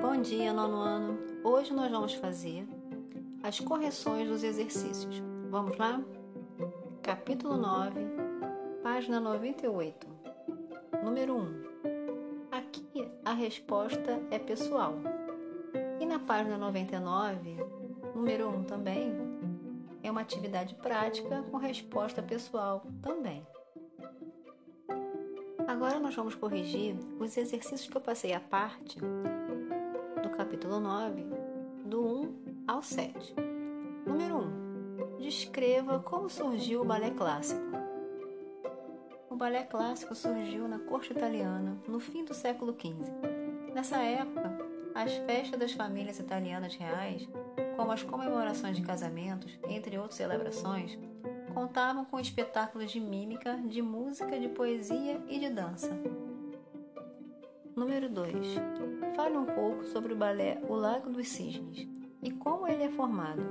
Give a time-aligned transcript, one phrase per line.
[0.00, 1.16] Bom dia, nono ano.
[1.44, 2.66] Hoje nós vamos fazer
[3.40, 5.22] as correções dos exercícios.
[5.48, 6.02] Vamos lá?
[7.02, 8.00] Capítulo 9,
[8.82, 10.08] página 98.
[11.04, 11.62] Número 1.
[12.50, 14.96] Aqui a resposta é pessoal.
[16.00, 17.58] E na página 99,
[18.12, 19.14] número 1 também,
[20.02, 23.46] é uma atividade prática com resposta pessoal também.
[25.82, 31.24] Agora nós vamos corrigir os exercícios que eu passei à parte do capítulo 9,
[31.84, 33.34] do 1 ao 7.
[34.06, 34.36] Número
[35.16, 35.18] 1.
[35.18, 37.60] Descreva como surgiu o balé clássico.
[39.28, 43.10] O balé clássico surgiu na corte italiana no fim do século XV.
[43.74, 44.56] Nessa época,
[44.94, 47.28] as festas das famílias italianas reais,
[47.76, 50.96] como as comemorações de casamentos, entre outras celebrações,
[51.52, 55.90] contavam com espetáculos de mímica, de música, de poesia e de dança.
[57.76, 58.36] Número 2.
[59.14, 61.88] Fale um pouco sobre o balé O Lago dos Cisnes
[62.22, 63.42] e como ele é formado.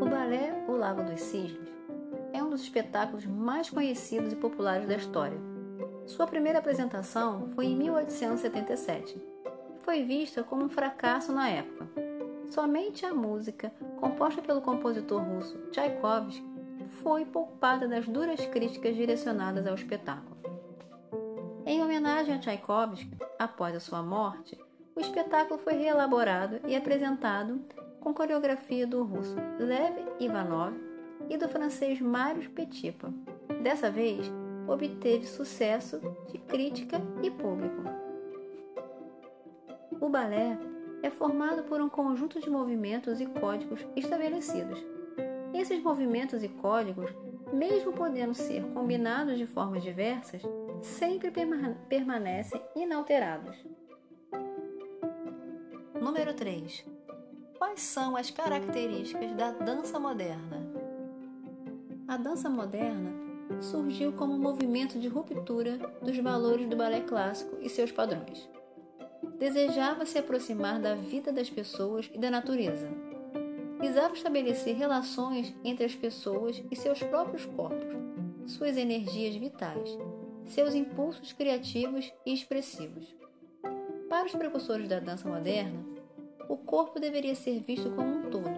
[0.00, 1.66] O balé O Lago dos Cisnes
[2.32, 5.55] é um dos espetáculos mais conhecidos e populares da história.
[6.06, 9.20] Sua primeira apresentação foi em 1877
[9.74, 11.88] e foi vista como um fracasso na época.
[12.48, 16.44] Somente a música, composta pelo compositor russo Tchaikovsky,
[17.02, 20.36] foi poupada das duras críticas direcionadas ao espetáculo.
[21.66, 24.56] Em homenagem a Tchaikovsky, após a sua morte,
[24.94, 27.60] o espetáculo foi reelaborado e apresentado
[28.00, 30.72] com coreografia do russo Lev Ivanov
[31.28, 33.12] e do francês Marius Petipa.
[33.60, 34.30] Dessa vez,
[34.68, 36.00] obteve sucesso
[36.30, 37.82] de crítica e público.
[40.00, 40.58] O balé
[41.02, 44.84] é formado por um conjunto de movimentos e códigos estabelecidos.
[45.54, 47.10] Esses movimentos e códigos,
[47.52, 50.42] mesmo podendo ser combinados de formas diversas,
[50.82, 51.32] sempre
[51.88, 53.56] permanecem inalterados.
[56.00, 56.84] Número 3.
[57.58, 60.66] Quais são as características da dança moderna?
[62.06, 63.25] A dança moderna
[63.60, 68.48] surgiu como um movimento de ruptura dos valores do balé clássico e seus padrões.
[69.38, 72.88] Desejava se aproximar da vida das pessoas e da natureza.
[73.80, 77.86] Visava estabelecer relações entre as pessoas e seus próprios corpos,
[78.46, 79.98] suas energias vitais,
[80.46, 83.14] seus impulsos criativos e expressivos.
[84.08, 85.84] Para os precursores da dança moderna,
[86.48, 88.48] o corpo deveria ser visto como um todo,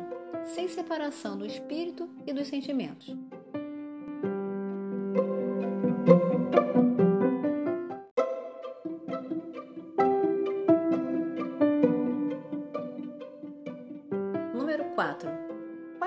[0.44, 3.16] sem separação do espírito e dos sentimentos.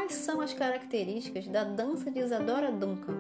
[0.01, 3.15] Quais são as características da dança de Isadora Duncan?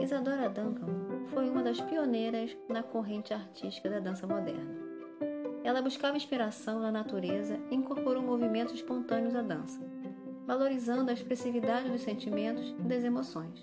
[0.00, 4.74] Isadora Duncan foi uma das pioneiras na corrente artística da dança moderna.
[5.62, 9.78] Ela buscava inspiração na natureza e incorporou movimentos espontâneos à dança,
[10.46, 13.62] valorizando a expressividade dos sentimentos e das emoções.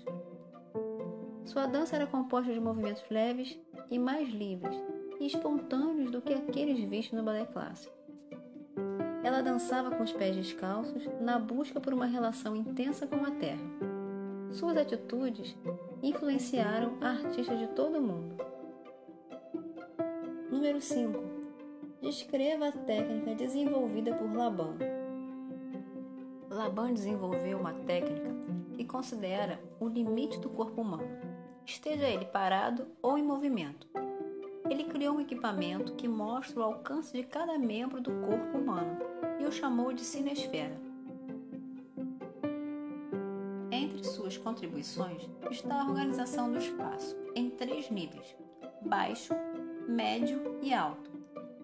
[1.44, 3.58] Sua dança era composta de movimentos leves
[3.90, 4.76] e mais livres
[5.18, 8.01] e espontâneos do que aqueles vistos no balé clássico.
[9.32, 13.64] Ela dançava com os pés descalços na busca por uma relação intensa com a terra.
[14.50, 15.56] Suas atitudes
[16.02, 18.36] influenciaram artistas de todo o mundo.
[20.50, 21.18] Número 5.
[22.02, 24.76] Descreva a técnica desenvolvida por Laban.
[26.50, 28.30] Laban desenvolveu uma técnica
[28.74, 31.08] que considera o limite do corpo humano,
[31.64, 33.88] esteja ele parado ou em movimento.
[34.68, 39.11] Ele criou um equipamento que mostra o alcance de cada membro do corpo humano
[39.52, 40.80] chamou de cinesfera.
[43.70, 48.34] Entre suas contribuições está a organização do espaço em três níveis:
[48.80, 49.34] baixo,
[49.86, 51.10] médio e alto,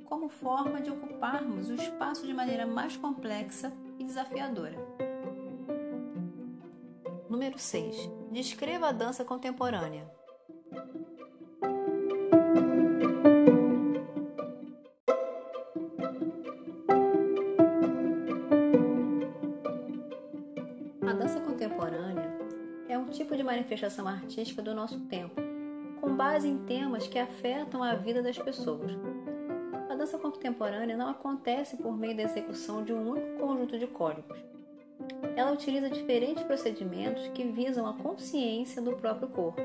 [0.04, 4.76] como forma de ocuparmos o espaço de maneira mais complexa e desafiadora.
[7.28, 7.96] Número 6.
[8.30, 10.17] Descreva a dança contemporânea.
[22.88, 25.40] É um tipo de manifestação artística do nosso tempo,
[26.00, 28.92] com base em temas que afetam a vida das pessoas.
[29.90, 34.38] A dança contemporânea não acontece por meio da execução de um único conjunto de códigos.
[35.36, 39.62] Ela utiliza diferentes procedimentos que visam a consciência do próprio corpo.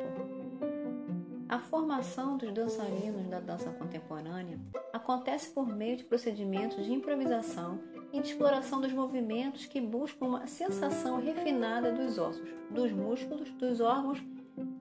[1.48, 4.60] A formação dos dançarinos da dança contemporânea
[5.04, 7.82] acontece por meio de procedimentos de improvisação
[8.14, 13.82] e de exploração dos movimentos que buscam uma sensação refinada dos ossos, dos músculos, dos
[13.82, 14.24] órgãos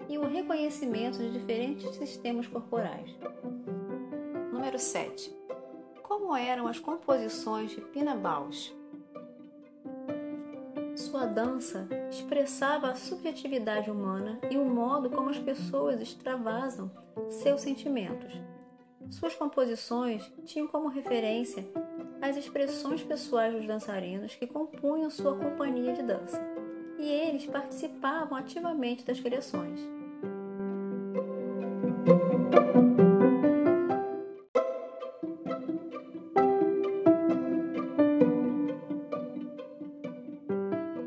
[0.09, 3.11] e o reconhecimento de diferentes sistemas corporais.
[4.53, 5.35] Número 7.
[6.03, 8.73] Como eram as composições de Pina Bausch?
[10.95, 16.91] Sua dança expressava a subjetividade humana e o modo como as pessoas extravasam
[17.29, 18.52] seus sentimentos.
[19.11, 21.65] Suas composições tinham como referência
[22.21, 26.41] as expressões pessoais dos dançarinos que compunham sua companhia de dança,
[26.99, 29.81] e eles participavam ativamente das criações.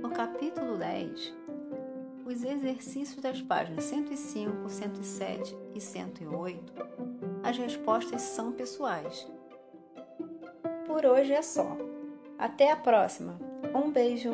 [0.01, 1.33] No capítulo 10,
[2.25, 6.84] os exercícios das páginas 105, 107 e 108,
[7.45, 9.25] as respostas são pessoais
[10.95, 11.75] por hoje é só.
[12.39, 13.37] Até a próxima.
[13.75, 14.31] Um beijo.